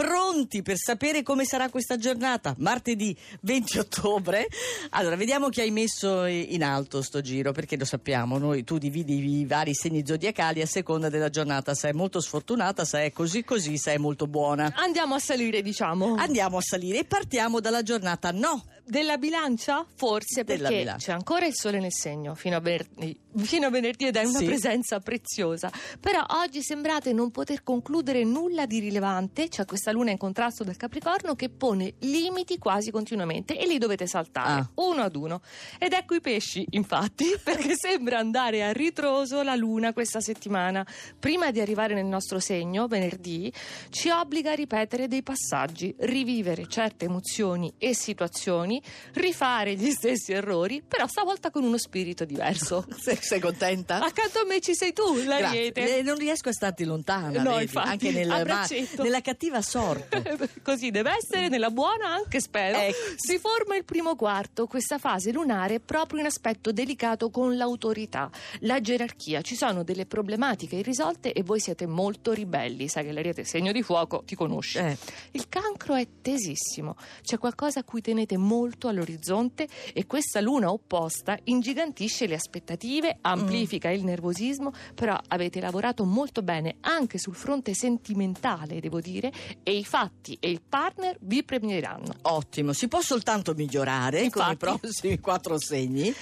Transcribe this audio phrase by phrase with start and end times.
[0.00, 4.46] pronti per sapere come sarà questa giornata, martedì 20 ottobre.
[4.90, 9.38] Allora, vediamo chi hai messo in alto sto giro, perché lo sappiamo, noi tu dividi
[9.38, 13.42] i vari segni zodiacali a seconda della giornata, se è molto sfortunata, se è così
[13.42, 14.70] così, se è molto buona.
[14.76, 16.16] Andiamo a salire, diciamo.
[16.16, 18.64] Andiamo a salire e partiamo dalla giornata no.
[18.88, 19.84] Della bilancia?
[19.96, 21.06] Forse Della perché bilancia.
[21.06, 24.38] c'è ancora il sole nel segno fino a venerdì, fino a venerdì ed è una
[24.38, 24.44] Sì.
[24.44, 25.72] presenza preziosa.
[25.98, 30.76] Però oggi sembrate non poter concludere nulla di rilevante, c'è questa luna in contrasto del
[30.76, 34.70] Capricorno che pone limiti quasi continuamente e li dovete saltare Ah.
[34.76, 35.40] uno ad uno.
[35.78, 40.86] Ed ecco i pesci, infatti, perché sembra andare a ritroso la luna questa settimana.
[41.18, 43.52] Prima di arrivare nel nostro segno, venerdì,
[43.90, 48.80] ci obbliga a ripetere dei passaggi, rivivere certe emozioni e situazioni,
[49.14, 52.84] rifare gli stessi errori, però stavolta con uno spirito diverso.
[52.98, 54.00] Sei, sei contenta?
[54.02, 55.26] Accanto a me ci sei tu, Grazie.
[55.40, 55.98] l'ariete.
[55.98, 58.66] Eh, Non riesco a starti lontana, No, infatti, anche nel- ma-
[59.02, 60.38] nella cattiva sorte.
[60.62, 62.78] Così deve essere, nella buona anche spero.
[62.78, 62.96] Ecco.
[63.16, 68.80] Si forma il primo quarto, questa fase lunare proprio in aspetto delicato con l'autorità, la
[68.80, 69.42] gerarchia.
[69.42, 72.88] Ci sono delle problematiche irrisolte e voi siete molto ribelli.
[72.88, 74.78] Sai che l'ariete è segno di fuoco, ti conosci.
[74.78, 74.96] Eh.
[75.32, 81.38] Il cancro è tesissimo, c'è qualcosa a cui tenete molto all'orizzonte e questa luna opposta
[81.44, 88.80] ingigantisce le aspettative, amplifica il nervosismo, però avete lavorato molto bene anche sul fronte sentimentale,
[88.80, 89.32] devo dire,
[89.68, 92.14] e i fatti e il partner vi premieranno.
[92.22, 94.56] Ottimo, si può soltanto migliorare con i Infatti.
[94.56, 96.14] prossimi quattro segni.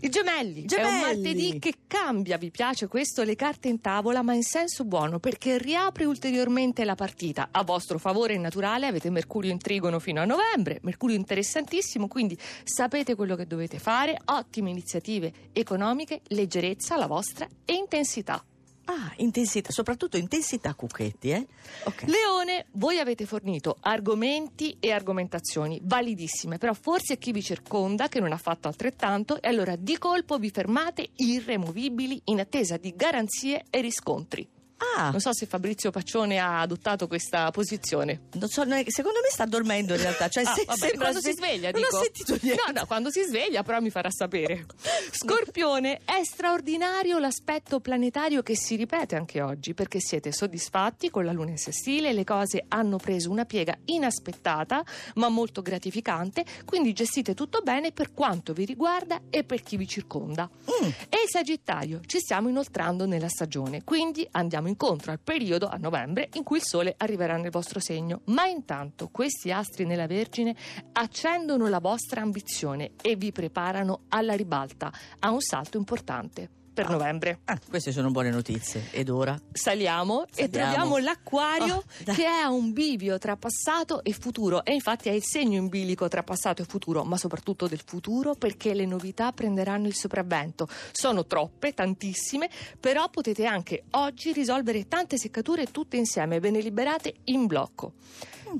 [0.00, 1.00] I gemelli, è un Gemelli.
[1.00, 5.58] martedì che cambia, vi piace questo, le carte in tavola, ma in senso buono perché
[5.58, 7.48] riapre ulteriormente la partita.
[7.52, 12.36] A vostro favore è naturale, avete Mercurio in trigono fino a novembre, Mercurio interessantissimo, quindi
[12.64, 18.44] sapete quello che dovete fare, ottime iniziative economiche, leggerezza la vostra e intensità.
[18.90, 21.46] Ah, intensità, soprattutto intensità cucchetti, eh?
[21.84, 22.04] Ok.
[22.06, 28.18] Leone, voi avete fornito argomenti e argomentazioni validissime, però forse è chi vi circonda che
[28.18, 33.66] non ha fatto altrettanto e allora di colpo vi fermate irremovibili in attesa di garanzie
[33.68, 34.48] e riscontri.
[34.96, 38.22] Ah, Non so se Fabrizio Paccione ha adottato questa posizione.
[38.34, 40.28] non so, secondo me sta dormendo in realtà.
[40.28, 41.96] Cioè, Ah, se- vabbè, quando si se- sveglia, non dico.
[41.96, 42.62] ho sentito niente.
[42.66, 44.66] No, no, quando si sveglia però mi farà sapere.
[45.10, 51.32] Scorpione, è straordinario l'aspetto planetario che si ripete anche oggi perché siete soddisfatti con la
[51.32, 54.84] luna in sestile, le cose hanno preso una piega inaspettata
[55.14, 59.88] ma molto gratificante, quindi gestite tutto bene per quanto vi riguarda e per chi vi
[59.88, 60.48] circonda.
[60.48, 60.84] Mm.
[61.08, 66.28] E il Sagittario, ci stiamo inoltrando nella stagione, quindi andiamo incontro al periodo, a novembre,
[66.34, 68.20] in cui il Sole arriverà nel vostro segno.
[68.26, 70.54] Ma intanto questi astri nella Vergine
[70.92, 77.40] accendono la vostra ambizione e vi preparano alla ribalta, a un salto importante per novembre.
[77.46, 78.84] Ah, queste sono buone notizie.
[78.92, 79.36] Ed ora?
[79.50, 80.50] Saliamo, e Saliamo.
[80.50, 85.24] troviamo l'acquario Oh, che è un bivio tra passato e futuro e infatti è il
[85.24, 89.88] segno in bilico tra passato e futuro, ma soprattutto del futuro perché le novità prenderanno
[89.88, 90.68] il sopravvento.
[90.92, 97.14] Sono troppe, tantissime, però potete anche oggi risolvere tante seccature tutte insieme, ve ne liberate
[97.24, 97.94] in blocco.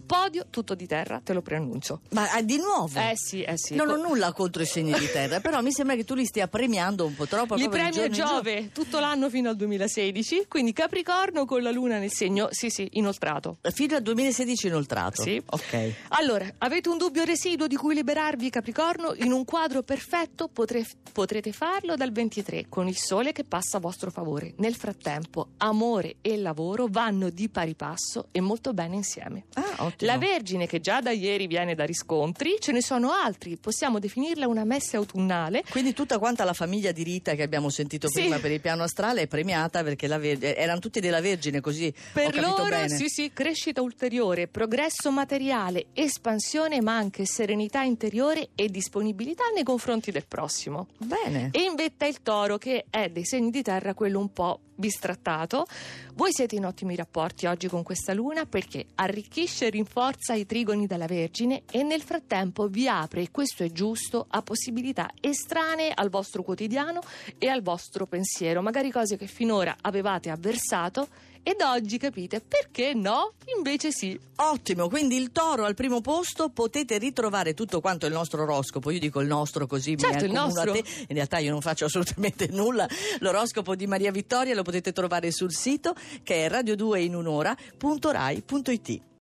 [0.05, 2.01] Podio tutto di terra, te lo preannuncio.
[2.11, 2.99] Ma ah, di nuovo?
[2.99, 3.75] Eh sì, eh sì.
[3.75, 6.49] Non ho nulla contro i segni di terra, però mi sembra che tu li stia
[6.49, 7.55] premiando un po' troppo.
[7.55, 8.09] Li giorno.
[8.09, 12.89] Giove tutto l'anno fino al 2016, quindi Capricorno con la luna nel segno, sì sì,
[12.93, 13.59] inoltrato.
[13.63, 15.23] Fino al 2016 inoltrato.
[15.23, 15.43] Sì.
[15.45, 15.93] Ok.
[16.09, 19.15] Allora, avete un dubbio residuo di cui liberarvi, Capricorno?
[19.17, 23.81] In un quadro perfetto potre- potrete farlo dal 23, con il sole che passa a
[23.81, 24.55] vostro favore.
[24.57, 29.45] Nel frattempo, amore e lavoro vanno di pari passo e molto bene insieme.
[29.55, 30.11] Ah, ottimo.
[30.11, 34.47] La Vergine, che già da ieri viene da riscontri, ce ne sono altri, possiamo definirla
[34.47, 35.63] una messe autunnale.
[35.71, 38.21] Quindi tutta quanta la famiglia di Rita che abbiamo sentito Sì.
[38.21, 41.93] prima per il piano astrale è premiata perché la Ver- erano tutti della Vergine, così
[42.13, 42.89] Per loro, bene.
[42.89, 50.11] sì, sì, crescita ulteriore, progresso materiale, espansione, ma anche serenità interiore e disponibilità nei confronti
[50.11, 50.89] del prossimo.
[50.99, 51.51] Bene.
[51.53, 55.67] E in vetta il toro, che è dei segni di terra quello un po' bistrattato.
[56.15, 61.07] Voi siete in ottimi rapporti oggi con questa luna perché arricchisce rinforza i trigoni della
[61.07, 66.43] Vergine e nel frattempo vi apre, e questo è giusto, a possibilità estranee al vostro
[66.43, 67.01] quotidiano
[67.39, 71.09] e al vostro pensiero, magari cose che finora avevate avversato
[71.49, 74.21] ed oggi capite perché no, invece sì.
[74.37, 78.99] Ottimo, quindi il toro al primo posto, potete ritrovare tutto quanto il nostro oroscopo, io
[78.99, 80.73] dico il nostro così Certo, mi il nostro.
[80.73, 82.87] te, in realtà io non faccio assolutamente nulla,
[83.21, 89.09] l'oroscopo di Maria Vittoria lo potete trovare sul sito che è radio2inunora.rai.it.